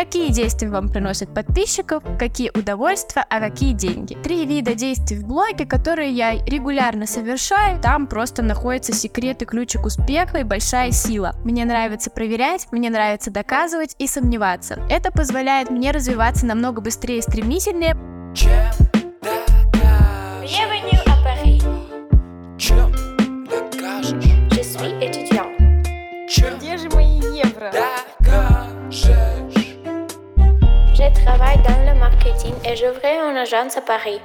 [0.00, 4.14] какие действия вам приносят подписчиков, какие удовольствия, а какие деньги.
[4.14, 9.84] Три вида действий в блоге, которые я регулярно совершаю, там просто находится секрет и ключик
[9.84, 11.34] успеха и большая сила.
[11.44, 14.80] Мне нравится проверять, мне нравится доказывать и сомневаться.
[14.88, 17.94] Это позволяет мне развиваться намного быстрее и стремительнее.
[18.32, 18.79] Bienvenue
[32.70, 34.20] et j'ouvrais une agence à Paris.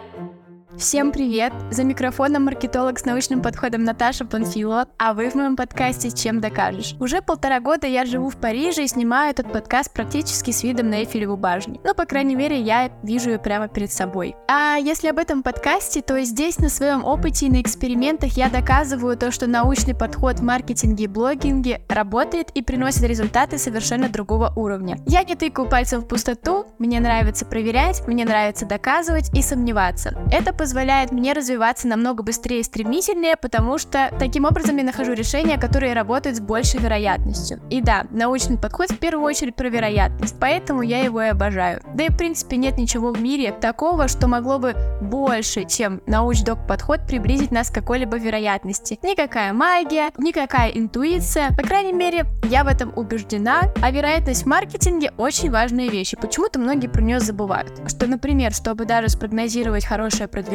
[0.78, 1.54] Всем привет!
[1.72, 6.96] За микрофоном маркетолог с научным подходом Наташа Панфилова, а вы в моем подкасте «Чем докажешь?».
[7.00, 10.96] Уже полтора года я живу в Париже и снимаю этот подкаст практически с видом на
[10.96, 11.80] Эйфелеву башню.
[11.86, 14.36] Ну, по крайней мере, я вижу ее прямо перед собой.
[14.50, 19.16] А если об этом подкасте, то здесь на своем опыте и на экспериментах я доказываю
[19.16, 24.98] то, что научный подход в маркетинге и блогинге работает и приносит результаты совершенно другого уровня.
[25.05, 30.20] Я не тыкаю пальцем в пустоту, мне нравится проверять, мне нравится доказывать и сомневаться.
[30.34, 35.60] Это позволяет мне развиваться намного быстрее и стремительнее, потому что таким образом я нахожу решения,
[35.60, 37.62] которые работают с большей вероятностью.
[37.70, 41.84] И да, научный подход в первую очередь про вероятность, поэтому я его и обожаю.
[41.93, 46.66] Да и в принципе нет ничего в мире такого, что могло бы больше, чем научдок
[46.68, 48.98] подход приблизить нас к какой-либо вероятности.
[49.04, 55.12] Никакая магия, никакая интуиция, по крайней мере, я в этом убеждена, а вероятность в маркетинге
[55.20, 57.88] очень важная вещь, почему-то многие про нее забывают.
[57.88, 60.55] Что, например, чтобы даже спрогнозировать хорошее продвижение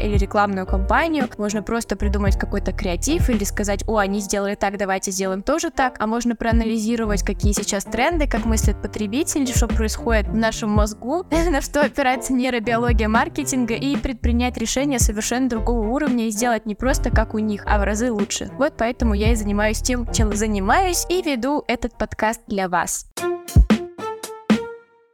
[0.00, 5.10] или рекламную кампанию, можно просто придумать какой-то креатив или сказать, о, они сделали так, давайте
[5.10, 10.36] сделаем тоже так, а можно проанализировать, какие сейчас тренды, как мыслят потребители, что происходит в
[10.36, 16.66] нашем мозгу, на что опирается нейробиология маркетинга и предпринять решения совершенно другого уровня и сделать
[16.66, 18.50] не просто как у них, а в разы лучше.
[18.58, 23.06] Вот поэтому я и занимаюсь тем, чем занимаюсь и веду этот подкаст для вас.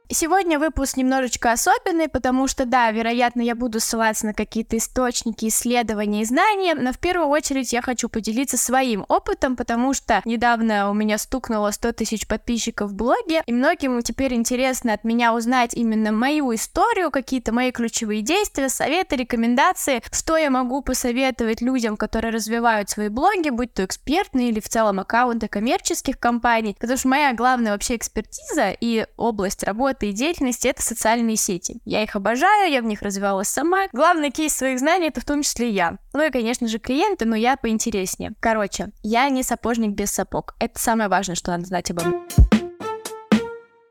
[0.09, 6.21] Сегодня выпуск немножечко особенный, потому что, да, вероятно, я буду ссылаться на какие-то источники, исследования
[6.21, 10.93] и знания, но в первую очередь я хочу поделиться своим опытом, потому что недавно у
[10.93, 16.13] меня стукнуло 100 тысяч подписчиков в блоге, и многим теперь интересно от меня узнать именно
[16.13, 22.89] мою историю, какие-то мои ключевые действия, советы, рекомендации, что я могу посоветовать людям, которые развивают
[22.89, 27.73] свои блоги, будь то экспертные или в целом аккаунты коммерческих компаний, потому что моя главная
[27.73, 31.81] вообще экспертиза и область работы и деятельности— это социальные сети.
[31.85, 33.87] Я их обожаю, я в них развивалась сама.
[33.93, 35.97] Главный кейс своих знаний— это в том числе я.
[36.13, 38.33] Ну и, конечно же, клиенты, но я поинтереснее.
[38.39, 40.55] Короче, я не сапожник без сапог.
[40.59, 42.19] Это самое важное, что надо знать обо мне.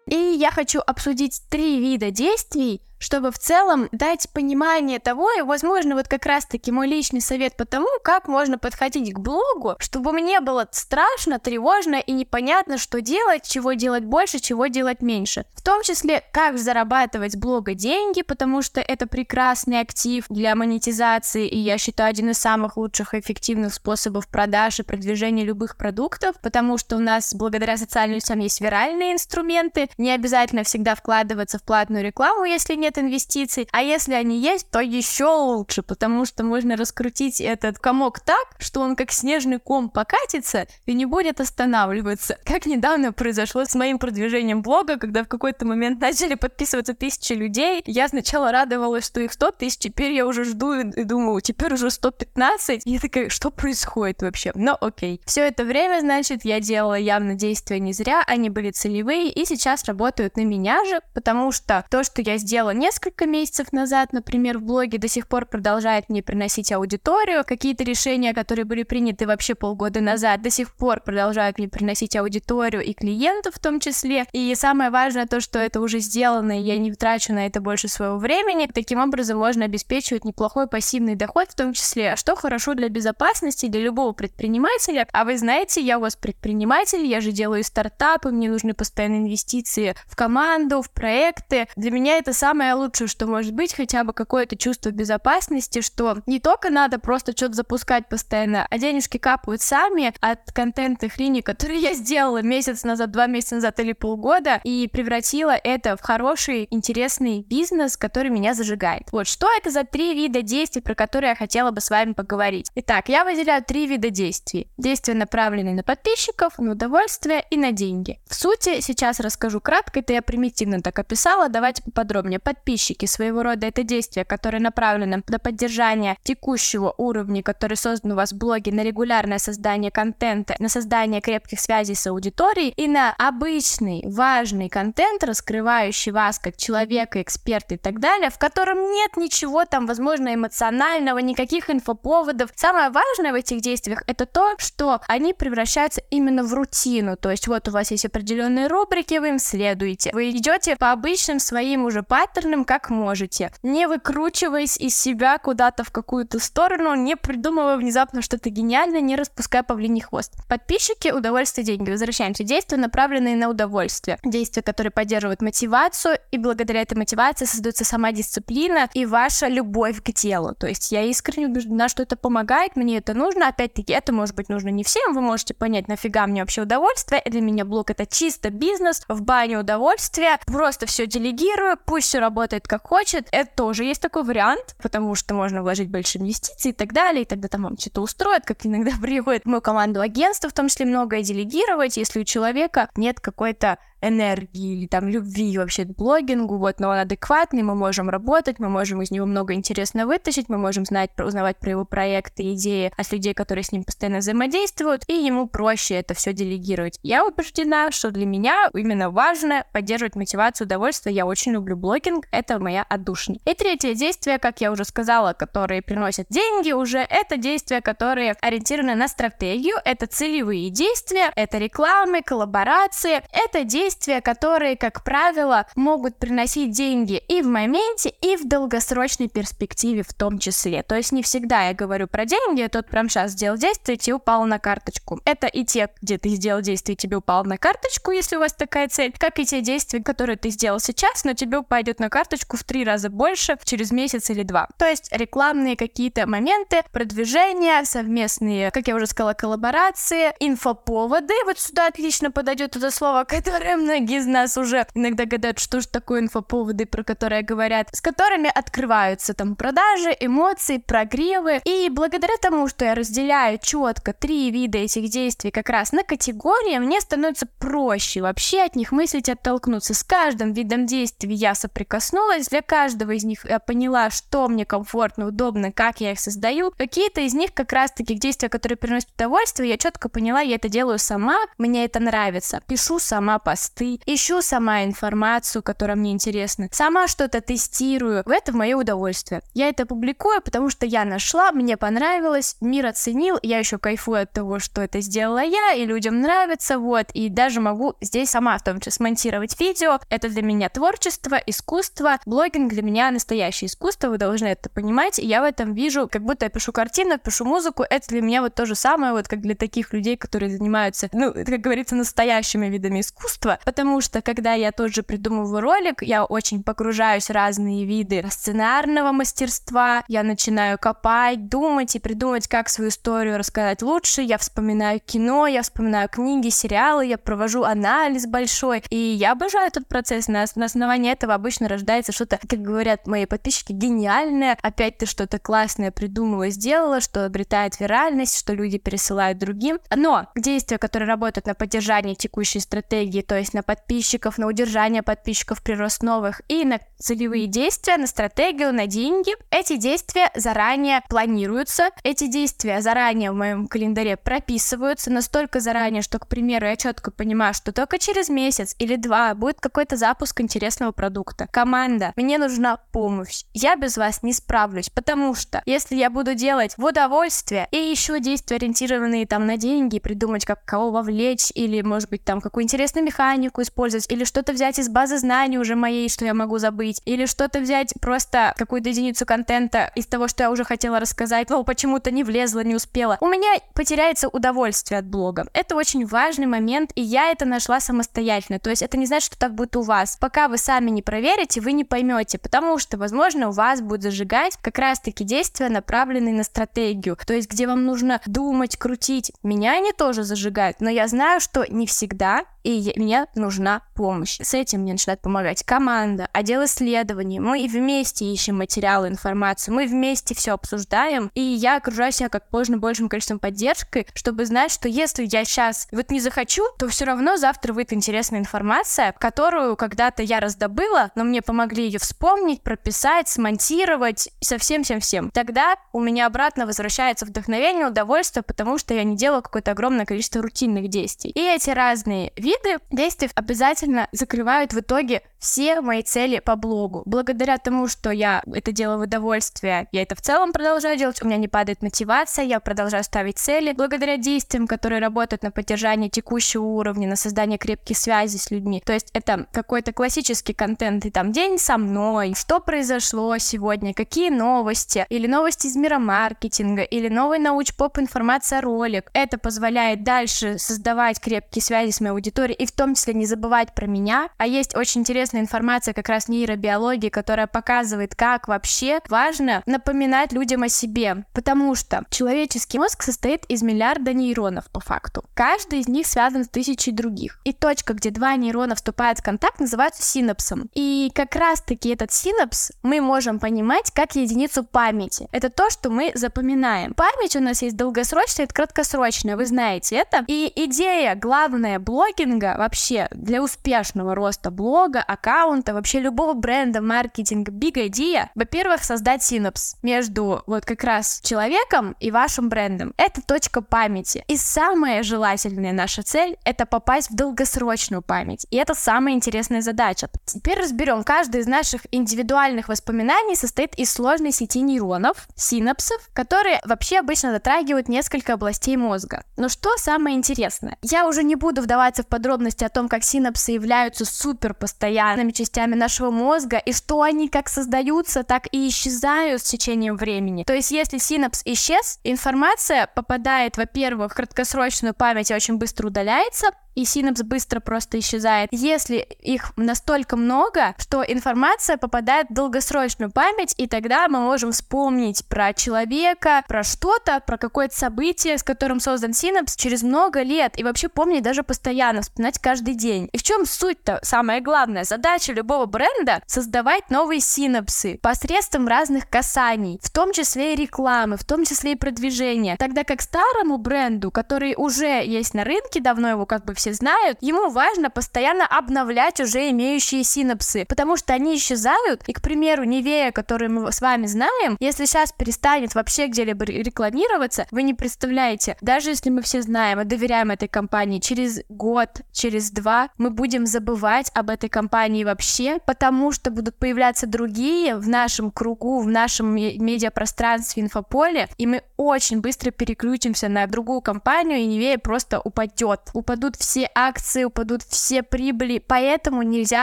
[0.08, 5.94] И я хочу обсудить три вида действий, чтобы в целом дать понимание того, и, возможно,
[5.94, 10.40] вот как раз-таки мой личный совет по тому, как можно подходить к блогу, чтобы мне
[10.40, 15.44] было страшно, тревожно и непонятно, что делать, чего делать больше, чего делать меньше.
[15.54, 21.46] В том числе, как зарабатывать с блога деньги, потому что это прекрасный актив для монетизации,
[21.46, 26.36] и я считаю один из самых лучших и эффективных способов продаж и продвижения любых продуктов,
[26.40, 31.62] потому что у нас благодаря социальным сетям есть виральные инструменты, не обязательно всегда вкладываться в
[31.62, 36.76] платную рекламу, если нет инвестиций, а если они есть, то еще лучше, потому что можно
[36.76, 42.38] раскрутить этот комок так, что он как снежный ком покатится и не будет останавливаться.
[42.44, 47.82] Как недавно произошло с моим продвижением блога, когда в какой-то момент начали подписываться тысячи людей,
[47.86, 51.90] я сначала радовалась, что их 100 тысяч, теперь я уже жду и думаю, теперь уже
[51.90, 54.52] 115, и я такая, что происходит вообще?
[54.54, 55.20] Но окей.
[55.26, 59.84] Все это время, значит, я делала явно действия не зря, они были целевые, и сейчас
[59.84, 64.62] работают на меня же, потому что то, что я сделала несколько месяцев назад, например, в
[64.62, 67.44] блоге до сих пор продолжает мне приносить аудиторию.
[67.44, 72.82] Какие-то решения, которые были приняты вообще полгода назад, до сих пор продолжают мне приносить аудиторию
[72.82, 74.26] и клиентов в том числе.
[74.32, 77.88] И самое важное то, что это уже сделано, и я не трачу на это больше
[77.88, 78.68] своего времени.
[78.72, 83.80] Таким образом можно обеспечивать неплохой пассивный доход в том числе, что хорошо для безопасности, для
[83.80, 85.06] любого предпринимателя.
[85.12, 89.94] А вы знаете, я у вас предприниматель, я же делаю стартапы, мне нужны постоянные инвестиции
[90.06, 91.68] в команду, в проекты.
[91.76, 96.18] Для меня это самое самое лучшее, что может быть, хотя бы какое-то чувство безопасности, что
[96.26, 101.80] не только надо просто что-то запускать постоянно, а денежки капают сами от контентных линий, которые
[101.80, 107.42] я сделала месяц назад, два месяца назад или полгода, и превратила это в хороший, интересный
[107.42, 109.04] бизнес, который меня зажигает.
[109.12, 112.70] Вот, что это за три вида действий, про которые я хотела бы с вами поговорить?
[112.74, 114.68] Итак, я выделяю три вида действий.
[114.76, 118.18] Действия, направленные на подписчиков, на удовольствие и на деньги.
[118.26, 122.40] В сути, сейчас расскажу кратко, это я примитивно так описала, давайте поподробнее.
[122.56, 123.06] Подписчики.
[123.06, 128.38] Своего рода это действие, которое направлено на поддержание текущего уровня, который создан у вас в
[128.38, 134.68] блоге, на регулярное создание контента, на создание крепких связей с аудиторией и на обычный, важный
[134.68, 140.34] контент, раскрывающий вас как человека, эксперта и так далее, в котором нет ничего там, возможно,
[140.34, 142.50] эмоционального, никаких инфоповодов.
[142.54, 147.16] Самое важное в этих действиях это то, что они превращаются именно в рутину.
[147.16, 150.10] То есть вот у вас есть определенные рубрики, вы им следуете.
[150.12, 155.90] Вы идете по обычным своим уже паттернам, как можете, не выкручиваясь из себя куда-то в
[155.90, 160.32] какую-то сторону, не придумывая внезапно что-то гениальное, не распуская павлиний хвост.
[160.48, 161.90] Подписчики, удовольствие, деньги.
[161.90, 162.44] Возвращаемся.
[162.44, 164.18] Действия, направленные на удовольствие.
[164.24, 170.12] Действия, которые поддерживают мотивацию, и благодаря этой мотивации создается сама дисциплина и ваша любовь к
[170.12, 170.54] делу.
[170.54, 173.48] То есть я искренне убеждена, что это помогает, мне это нужно.
[173.48, 177.22] Опять-таки, это может быть нужно не всем, вы можете понять, нафига мне вообще удовольствие.
[177.26, 182.35] Для меня блог это чисто бизнес, в бане удовольствия, просто все делегирую, пусть все работает
[182.68, 183.28] как хочет.
[183.32, 187.24] Это тоже есть такой вариант, потому что можно вложить большие инвестиции и так далее, и
[187.24, 190.86] тогда там вам что-то устроят, как иногда приходит в мою команду агентства, в том числе
[190.86, 196.80] многое делегировать, если у человека нет какой-то энергии или там любви вообще к блогингу, вот,
[196.80, 200.84] но он адекватный, мы можем работать, мы можем из него много интересного вытащить, мы можем
[200.84, 205.48] знать, узнавать про его проекты, идеи от людей, которые с ним постоянно взаимодействуют, и ему
[205.48, 206.98] проще это все делегировать.
[207.02, 211.14] Я убеждена, что для меня именно важно поддерживать мотивацию, удовольствие.
[211.14, 213.38] Я очень люблю блогинг, это моя отдушина.
[213.44, 218.94] И третье действие, как я уже сказала, которые приносят деньги уже, это действия, которые ориентированы
[218.94, 226.16] на стратегию, это целевые действия, это рекламы, коллаборации, это действия, действия, которые, как правило, могут
[226.18, 230.82] приносить деньги и в моменте, и в долгосрочной перспективе в том числе.
[230.82, 234.14] То есть не всегда я говорю про деньги, я тут прям сейчас сделал действие, тебе
[234.14, 235.20] упало на карточку.
[235.24, 238.88] Это и те, где ты сделал действие, тебе упало на карточку, если у вас такая
[238.88, 242.64] цель, как и те действия, которые ты сделал сейчас, но тебе упадет на карточку в
[242.64, 244.68] три раза больше через месяц или два.
[244.78, 251.86] То есть рекламные какие-то моменты, продвижения, совместные, как я уже сказала, коллаборации, инфоповоды, вот сюда
[251.86, 256.86] отлично подойдет это слово, которое многие из нас уже иногда гадают, что же такое инфоповоды,
[256.86, 261.60] про которые говорят, с которыми открываются там продажи, эмоции, прогревы.
[261.64, 266.78] И благодаря тому, что я разделяю четко три вида этих действий как раз на категории,
[266.78, 269.94] мне становится проще вообще от них мыслить, оттолкнуться.
[269.94, 275.26] С каждым видом действий я соприкоснулась, для каждого из них я поняла, что мне комфортно,
[275.26, 276.72] удобно, как я их создаю.
[276.76, 280.68] Какие-то из них как раз таки действия, которые приносят удовольствие, я четко поняла, я это
[280.68, 282.60] делаю сама, мне это нравится.
[282.66, 288.22] Пишу сама посты, посты, ищу сама информацию, которая мне интересна, сама что-то тестирую.
[288.24, 289.42] В это мое удовольствие.
[289.54, 294.32] Я это публикую, потому что я нашла, мне понравилось, мир оценил, я еще кайфую от
[294.32, 298.62] того, что это сделала я, и людям нравится, вот, и даже могу здесь сама в
[298.62, 299.98] том числе смонтировать видео.
[300.08, 305.26] Это для меня творчество, искусство, блогинг для меня настоящее искусство, вы должны это понимать, и
[305.26, 308.54] я в этом вижу, как будто я пишу картину, пишу музыку, это для меня вот
[308.54, 313.00] то же самое, вот как для таких людей, которые занимаются, ну, как говорится, настоящими видами
[313.00, 319.12] искусства, потому что когда я тоже придумываю ролик, я очень погружаюсь в разные виды сценарного
[319.12, 325.46] мастерства, я начинаю копать, думать и придумать, как свою историю рассказать лучше, я вспоминаю кино,
[325.46, 330.66] я вспоминаю книги, сериалы, я провожу анализ большой, и я обожаю этот процесс, на, на
[330.66, 336.48] основании этого обычно рождается что-то, как говорят мои подписчики, гениальное, опять ты что-то классное придумала,
[336.50, 342.60] сделала, что обретает виральность, что люди пересылают другим, но действия, которые работают на поддержании текущей
[342.60, 348.06] стратегии, то есть на подписчиков, на удержание подписчиков, прирост новых и на целевые действия, на
[348.06, 349.32] стратегию, на деньги.
[349.50, 356.26] Эти действия заранее планируются, эти действия заранее в моем календаре прописываются, настолько заранее, что, к
[356.26, 361.48] примеру, я четко понимаю, что только через месяц или два будет какой-то запуск интересного продукта.
[361.50, 366.76] Команда, мне нужна помощь, я без вас не справлюсь, потому что если я буду делать
[366.76, 372.10] в удовольствие и еще действия, ориентированные там на деньги, придумать, как кого вовлечь, или, может
[372.10, 376.08] быть, там какую интересную механику, механику использовать, или что-то взять из базы знаний уже моей,
[376.08, 380.50] что я могу забыть, или что-то взять просто какую-то единицу контента из того, что я
[380.50, 383.18] уже хотела рассказать, но почему-то не влезла, не успела.
[383.20, 385.46] У меня потеряется удовольствие от блога.
[385.52, 388.58] Это очень важный момент, и я это нашла самостоятельно.
[388.58, 390.16] То есть это не значит, что так будет у вас.
[390.20, 394.56] Пока вы сами не проверите, вы не поймете, потому что, возможно, у вас будет зажигать
[394.62, 397.18] как раз-таки действия, направленные на стратегию.
[397.26, 399.32] То есть где вам нужно думать, крутить.
[399.42, 404.38] Меня они тоже зажигают, но я знаю, что не всегда, и меня нужна помощь.
[404.40, 407.40] С этим мне начинает помогать команда, отдел исследований.
[407.40, 412.78] Мы вместе ищем материалы, информацию, мы вместе все обсуждаем, и я окружаю себя как можно
[412.78, 417.36] большим количеством поддержкой, чтобы знать, что если я сейчас вот не захочу, то все равно
[417.36, 424.28] завтра выйдет интересная информация, которую когда-то я раздобыла, но мне помогли ее вспомнить, прописать, смонтировать,
[424.40, 425.30] совсем всем всем.
[425.30, 430.42] Тогда у меня обратно возвращается вдохновение, удовольствие, потому что я не делаю какое-то огромное количество
[430.42, 431.30] рутинных действий.
[431.30, 432.78] И эти разные виды
[433.16, 437.02] действий обязательно закрывают в итоге все мои цели по блогу.
[437.06, 441.26] Благодаря тому, что я это делаю в удовольствие, я это в целом продолжаю делать, у
[441.26, 443.72] меня не падает мотивация, я продолжаю ставить цели.
[443.72, 448.82] Благодаря действиям, которые работают на поддержание текущего уровня, на создание крепких связей с людьми.
[448.84, 454.30] То есть это какой-то классический контент, и там день со мной, что произошло сегодня, какие
[454.30, 459.10] новости, или новости из мира маркетинга, или новый науч-поп информация ролик.
[459.12, 463.74] Это позволяет дальше создавать крепкие связи с моей аудиторией, и в том числе не забывать
[463.74, 464.28] про меня.
[464.38, 470.62] А есть очень интересная информация как раз нейробиологии, которая показывает, как вообще важно напоминать людям
[470.62, 471.24] о себе.
[471.32, 475.24] Потому что человеческий мозг состоит из миллиарда нейронов по факту.
[475.34, 477.38] Каждый из них связан с тысячей других.
[477.44, 480.70] И точка, где два нейрона вступают в контакт, называется синапсом.
[480.74, 485.28] И как раз-таки этот синапс мы можем понимать как единицу памяти.
[485.32, 486.94] Это то, что мы запоминаем.
[486.94, 490.24] Память у нас есть долгосрочная и краткосрочная, вы знаете это.
[490.26, 497.74] И идея главная блогинга вообще для успешного роста блога, аккаунта, вообще любого бренда, маркетинга, big
[497.74, 502.94] idea, во-первых, создать синапс между вот как раз человеком и вашим брендом.
[502.96, 504.24] Это точка памяти.
[504.28, 508.46] И самая желательная наша цель— это попасть в долгосрочную память.
[508.50, 510.08] И это самая интересная задача.
[510.24, 511.04] Теперь разберем.
[511.04, 517.88] Каждый из наших индивидуальных воспоминаний состоит из сложной сети нейронов, синапсов, которые вообще обычно затрагивают
[517.88, 519.24] несколько областей мозга.
[519.36, 520.78] Но что самое интересное?
[520.82, 525.74] Я уже не буду вдаваться в подробности о том, как синапсы являются супер постоянными частями
[525.74, 530.44] нашего мозга и что они как создаются, так и исчезают с течением времени.
[530.44, 536.50] То есть, если синапс исчез, информация попадает, во-первых, в краткосрочную память и очень быстро удаляется,
[536.76, 538.50] и синапс быстро просто исчезает.
[538.52, 545.26] Если их настолько много, что информация попадает в долгосрочную память, и тогда мы можем вспомнить
[545.26, 550.64] про человека, про что-то, про какое-то событие, с которым создан синапс через много лет, и
[550.64, 553.08] вообще помнить даже постоянно, вспоминать каждый день.
[553.12, 554.00] И в чем суть-то?
[554.02, 560.56] Самая главная задача любого бренда— создавать новые синапсы посредством разных касаний, в том числе и
[560.56, 562.56] рекламы, в том числе и продвижения.
[562.56, 567.18] Тогда как старому бренду, который уже есть на рынке, давно его как бы все знают,
[567.20, 573.12] ему важно постоянно обновлять уже имеющие синапсы, потому что они исчезают, и, к примеру, Невея,
[573.12, 578.90] которую мы с вами знаем, если сейчас перестанет вообще где-либо рекламироваться, вы не представляете, даже
[578.90, 584.10] если мы все знаем и доверяем этой компании, через год, через два мы будем забывать
[584.14, 590.62] об этой компании вообще, потому что будут появляться другие в нашем кругу, в нашем медиапространстве,
[590.62, 595.90] инфополе, и мы очень быстро переключимся на другую компанию, и Невея просто упадет.
[595.92, 599.62] Упадут все акции упадут, все прибыли, поэтому нельзя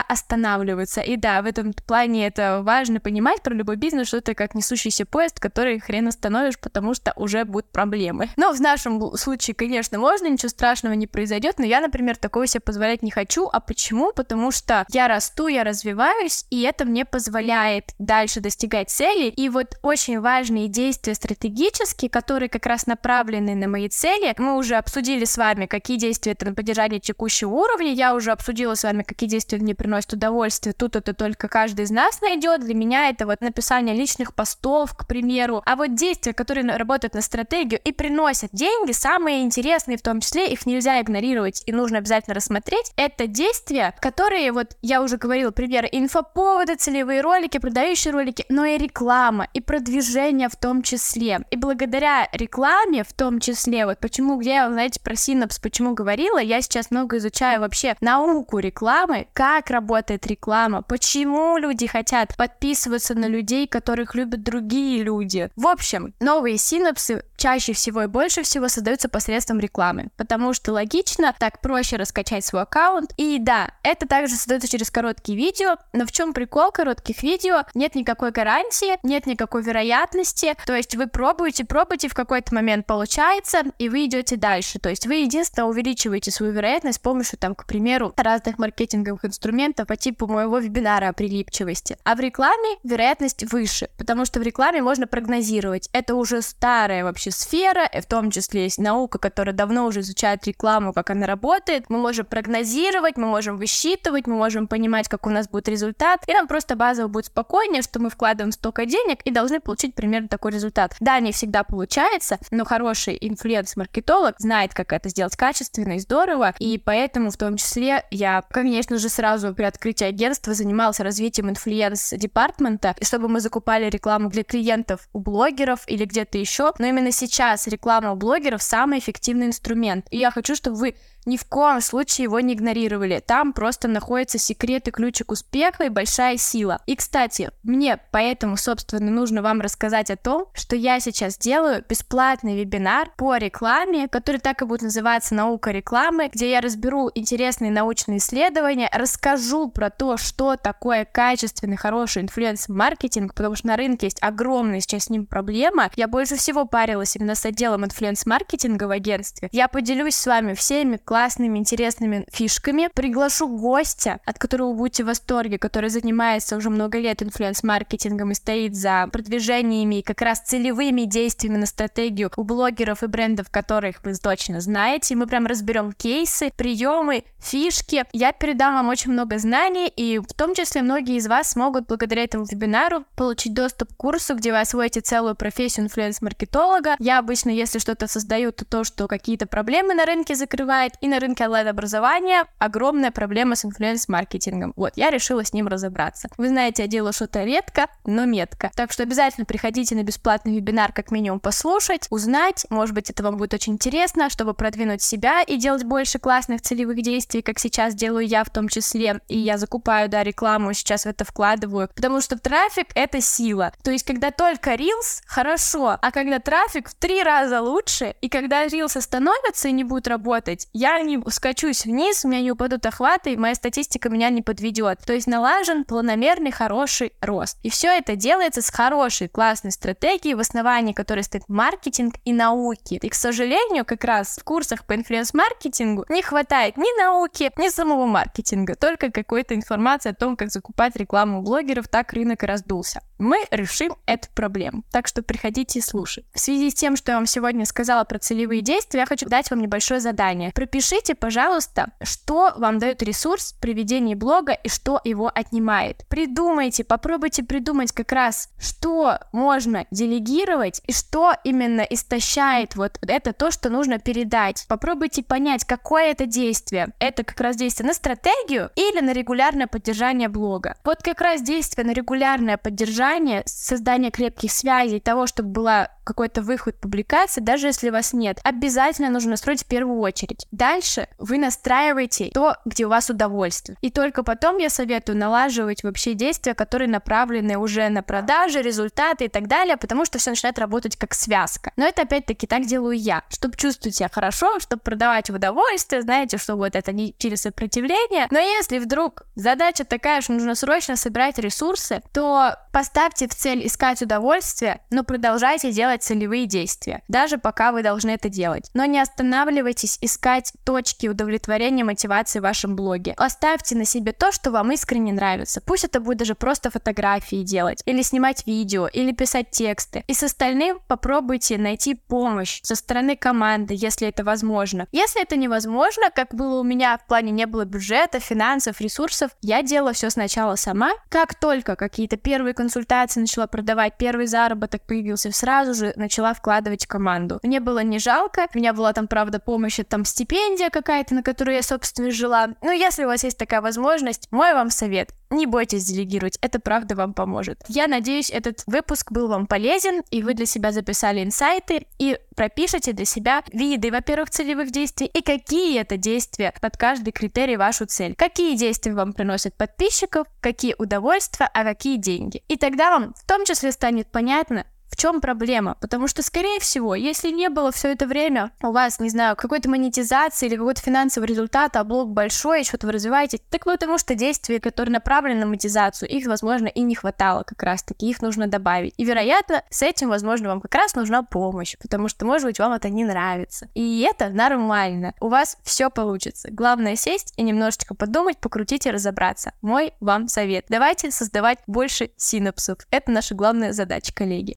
[0.00, 1.00] останавливаться.
[1.00, 5.06] И да, в этом плане это важно понимать про любой бизнес, что это как несущийся
[5.06, 8.28] поезд, который хрен остановишь, потому что уже будут проблемы.
[8.36, 12.60] Но в нашем случае, конечно, можно, ничего страшного не произойдет, но я, например, такого себе
[12.84, 13.48] позволять не хочу.
[13.50, 14.12] А почему?
[14.12, 19.28] Потому что я расту, я развиваюсь, и это мне позволяет дальше достигать цели.
[19.28, 24.76] И вот очень важные действия стратегические, которые как раз направлены на мои цели, мы уже
[24.76, 27.92] обсудили с вами, какие действия это на поддержание текущего уровня.
[27.92, 30.74] Я уже обсудила с вами, какие действия мне приносят удовольствие.
[30.74, 32.60] Тут это только каждый из нас найдет.
[32.60, 35.62] Для меня это вот написание личных постов, к примеру.
[35.64, 40.52] А вот действия, которые работают на стратегию и приносят деньги, самые интересные в том числе,
[40.52, 42.73] их нельзя игнорировать и нужно обязательно рассмотреть.
[42.96, 48.78] Это действия, которые, вот я уже говорила, примеры инфоповоды, целевые ролики, продающие ролики, но и
[48.78, 51.40] реклама, и продвижение в том числе.
[51.50, 56.60] И благодаря рекламе в том числе, вот почему я, знаете, про синапс почему говорила, я
[56.60, 63.66] сейчас много изучаю вообще науку рекламы, как работает реклама, почему люди хотят подписываться на людей,
[63.66, 65.50] которых любят другие люди.
[65.56, 71.34] В общем, новые синапсы чаще всего и больше всего создаются посредством рекламы, потому что логично,
[71.38, 73.12] так проще раскачать свой аккаунт.
[73.16, 77.64] И да, это также создается через короткие видео, но в чем прикол коротких видео?
[77.74, 83.62] Нет никакой гарантии, нет никакой вероятности, то есть вы пробуете, пробуете, в какой-то момент получается,
[83.78, 87.66] и вы идете дальше, то есть вы единственно увеличиваете свою вероятность с помощью, там, к
[87.66, 91.96] примеру, разных маркетинговых инструментов по типу моего вебинара о прилипчивости.
[92.04, 95.88] А в рекламе вероятность выше, потому что в рекламе можно прогнозировать.
[95.92, 100.92] Это уже старая вообще сфера, в том числе есть наука, которая давно уже изучает рекламу,
[100.92, 101.84] как она работает.
[101.88, 106.20] Мы можем прогнозировать прогнозировать, мы можем высчитывать, мы можем понимать, как у нас будет результат,
[106.28, 110.28] и нам просто базово будет спокойнее, что мы вкладываем столько денег и должны получить примерно
[110.28, 110.94] такой результат.
[111.00, 116.78] Да, не всегда получается, но хороший инфлюенс-маркетолог знает, как это сделать качественно и здорово, и
[116.78, 123.28] поэтому в том числе я, конечно же, сразу при открытии агентства занималась развитием инфлюенс-департмента, чтобы
[123.28, 128.16] мы закупали рекламу для клиентов у блогеров или где-то еще, но именно сейчас реклама у
[128.16, 130.94] блогеров самый эффективный инструмент, и я хочу, чтобы вы
[131.26, 133.22] ни в коем случае его не игнорировали.
[133.24, 136.80] Там просто находится секрет и ключик успеха и большая сила.
[136.86, 142.56] И, кстати, мне поэтому, собственно, нужно вам рассказать о том, что я сейчас делаю бесплатный
[142.56, 148.18] вебинар по рекламе, который так и будет называться «Наука рекламы», где я разберу интересные научные
[148.18, 154.80] исследования, расскажу про то, что такое качественный, хороший инфлюенс-маркетинг, потому что на рынке есть огромная
[154.80, 155.90] сейчас с ним проблема.
[155.96, 159.48] Я больше всего парилась именно с отделом инфлюенс-маркетинга в агентстве.
[159.52, 162.88] Я поделюсь с вами всеми классными, интересными фишками.
[162.92, 168.34] Приглашу гостя, от которого вы будете в восторге, который занимается уже много лет инфлюенс-маркетингом и
[168.34, 174.02] стоит за продвижениями и как раз целевыми действиями на стратегию у блогеров и брендов, которых
[174.02, 175.14] вы точно знаете.
[175.14, 178.04] Мы прям разберем кейсы, приемы, фишки.
[178.12, 182.24] Я передам вам очень много знаний, и в том числе многие из вас смогут благодаря
[182.24, 186.96] этому вебинару получить доступ к курсу, где вы освоите целую профессию инфлюенс-маркетолога.
[186.98, 191.20] Я обычно, если что-то создаю, то то, что какие-то проблемы на рынке закрывает, и на
[191.20, 194.72] рынке онлайн-образования огромная проблема с инфлюенс-маркетингом.
[194.74, 196.30] Вот, я решила с ним разобраться.
[196.38, 198.70] Вы знаете, я делаю что-то редко, но метко.
[198.74, 202.64] Так что обязательно приходите на бесплатный вебинар, как минимум послушать, узнать.
[202.70, 207.02] Может быть, это вам будет очень интересно, чтобы продвинуть себя и делать больше классных целевых
[207.02, 209.20] действий, как сейчас делаю я в том числе.
[209.28, 211.90] И я закупаю, да, рекламу, сейчас в это вкладываю.
[211.94, 213.74] Потому что трафик— это сила.
[213.82, 218.64] То есть, когда только Reels, хорошо, а когда трафик в три раза лучше, и когда
[218.64, 222.86] Reels остановится и не будет работать, я я не скачусь вниз, у меня не упадут
[222.86, 225.00] охваты, и моя статистика меня не подведет.
[225.04, 227.58] То есть налажен планомерный хороший рост.
[227.62, 232.98] И все это делается с хорошей, классной стратегией, в основании которой стоит маркетинг и науки.
[233.02, 238.06] И, к сожалению, как раз в курсах по инфлюенс-маркетингу не хватает ни науки, ни самого
[238.06, 243.00] маркетинга, только какой-то информации о том, как закупать рекламу блогеров, так рынок и раздулся.
[243.18, 244.84] Мы решим эту проблему.
[244.90, 246.24] Так что приходите и слушать.
[246.34, 249.50] В связи с тем, что я вам сегодня сказала про целевые действия, я хочу дать
[249.50, 250.52] вам небольшое задание.
[250.52, 256.04] Пропишите Напишите, пожалуйста, что вам дает ресурс при ведении блога и что его отнимает.
[256.08, 263.50] Придумайте, попробуйте придумать как раз, что можно делегировать и что именно истощает вот это то,
[263.50, 264.66] что нужно передать.
[264.68, 266.88] Попробуйте понять, какое это действие.
[266.98, 270.76] Это как раз действие на стратегию или на регулярное поддержание блога.
[270.84, 276.78] Вот как раз действие на регулярное поддержание, создание крепких связей, того, чтобы была какой-то выход
[276.80, 280.46] публикации, даже если вас нет, обязательно нужно настроить в первую очередь.
[280.52, 283.76] Дальше вы настраиваете то, где у вас удовольствие.
[283.80, 289.28] И только потом я советую налаживать вообще действия, которые направлены уже на продажи, результаты и
[289.28, 291.72] так далее, потому что все начинает работать как связка.
[291.76, 296.38] Но это опять-таки так делаю я, чтобы чувствовать себя хорошо, чтобы продавать в удовольствие, знаете,
[296.38, 298.26] что вот это не через сопротивление.
[298.30, 304.02] Но если вдруг задача такая, что нужно срочно собирать ресурсы, то поставьте в цель искать
[304.02, 308.70] удовольствие, но продолжайте делать делать целевые действия, даже пока вы должны это делать.
[308.74, 313.14] Но не останавливайтесь искать точки удовлетворения мотивации в вашем блоге.
[313.16, 315.60] Оставьте на себе то, что вам искренне нравится.
[315.60, 320.04] Пусть это будет даже просто фотографии делать, или снимать видео, или писать тексты.
[320.08, 324.86] И с остальным попробуйте найти помощь со стороны команды, если это возможно.
[324.92, 329.62] Если это невозможно, как было у меня в плане не было бюджета, финансов, ресурсов, я
[329.62, 330.90] делала все сначала сама.
[331.08, 336.86] Как только какие-то первые консультации начала продавать, первый заработок появился сразу же, же начала вкладывать
[336.86, 337.38] команду.
[337.42, 341.56] Мне было не жалко, у меня была там, правда, помощь, там стипендия какая-то, на которую
[341.56, 342.48] я, собственно, жила.
[342.62, 346.94] Но если у вас есть такая возможность, мой вам совет, не бойтесь делегировать, это правда
[346.94, 347.62] вам поможет.
[347.68, 352.92] Я надеюсь, этот выпуск был вам полезен, и вы для себя записали инсайты, и пропишите
[352.92, 358.14] для себя виды, во-первых, целевых действий, и какие это действия под каждый критерий вашу цель.
[358.14, 362.42] Какие действия вам приносят подписчиков, какие удовольствия, а какие деньги.
[362.48, 365.76] И тогда вам в том числе станет понятно, в чем проблема?
[365.80, 369.68] Потому что, скорее всего, если не было все это время у вас, не знаю, какой-то
[369.68, 374.60] монетизации или какой-то финансовый результат, а блог большой, что-то вы развиваете, так потому что действия,
[374.60, 378.94] которые направлены на монетизацию, их, возможно, и не хватало как раз-таки, их нужно добавить.
[378.96, 382.72] И, вероятно, с этим, возможно, вам как раз нужна помощь, потому что, может быть, вам
[382.72, 383.68] это не нравится.
[383.74, 385.14] И это нормально.
[385.20, 386.50] У вас все получится.
[386.52, 389.54] Главное сесть и немножечко подумать, покрутить и разобраться.
[389.60, 390.66] Мой вам совет.
[390.68, 392.78] Давайте создавать больше синапсов.
[392.92, 394.56] Это наша главная задача, коллеги.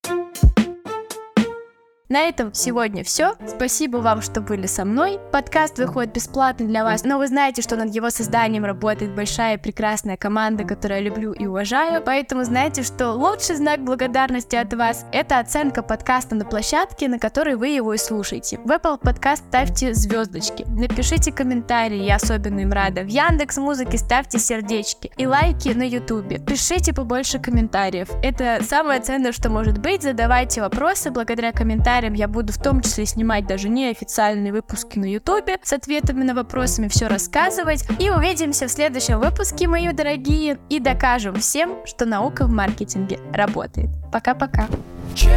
[2.09, 3.35] На этом сегодня все.
[3.45, 5.19] Спасибо вам, что были со мной.
[5.33, 10.15] Подкаст выходит бесплатно для вас, но вы знаете, что над его созданием работает большая прекрасная
[10.15, 12.01] команда, которую я люблю и уважаю.
[12.01, 17.55] Поэтому знаете, что лучший знак благодарности от вас— это оценка подкаста на площадке, на которой
[17.55, 18.59] вы его и слушаете.
[18.63, 23.01] В Apple Podcast ставьте звездочки, напишите комментарии, я особенно им рада.
[23.01, 26.39] В Яндекс Музыке ставьте сердечки и лайки на Ютубе.
[26.39, 28.07] Пишите побольше комментариев.
[28.23, 30.03] Это самое ценное, что может быть.
[30.03, 31.11] Задавайте вопросы.
[31.11, 36.23] Благодаря комментариям я буду в том числе снимать даже неофициальные выпуски на Ютубе с ответами
[36.23, 37.83] на вопросами, все рассказывать.
[37.99, 43.89] И увидимся в следующем выпуске, мои дорогие, и докажем всем, что наука в маркетинге работает.
[44.11, 44.67] Пока-пока.
[45.15, 45.31] Чем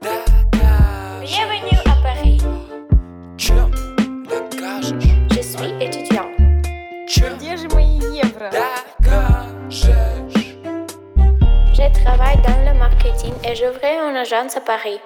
[0.00, 1.30] докажешь?
[1.30, 2.42] Bienvenue à Paris.
[3.38, 3.70] Чем
[4.28, 5.04] докажешь?
[5.30, 6.28] Je suis étudiant.
[7.08, 8.50] Чем Где же мои евро?
[8.98, 9.84] докажешь?
[11.72, 15.00] Je travaille dans le marketing et j'ouvrais une agence à Paris.